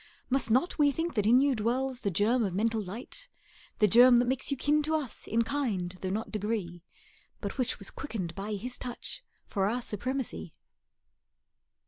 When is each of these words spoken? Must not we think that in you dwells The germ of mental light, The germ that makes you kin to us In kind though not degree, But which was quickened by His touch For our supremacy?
Must 0.31 0.49
not 0.49 0.79
we 0.79 0.91
think 0.91 1.13
that 1.13 1.27
in 1.27 1.41
you 1.41 1.53
dwells 1.53 1.99
The 1.99 2.09
germ 2.09 2.43
of 2.43 2.55
mental 2.55 2.81
light, 2.81 3.29
The 3.77 3.87
germ 3.87 4.17
that 4.17 4.25
makes 4.27 4.49
you 4.49 4.57
kin 4.57 4.81
to 4.81 4.95
us 4.95 5.27
In 5.27 5.43
kind 5.43 5.95
though 6.01 6.09
not 6.09 6.31
degree, 6.31 6.81
But 7.39 7.59
which 7.59 7.77
was 7.77 7.91
quickened 7.91 8.33
by 8.33 8.53
His 8.55 8.79
touch 8.79 9.23
For 9.45 9.67
our 9.69 9.83
supremacy? 9.83 10.55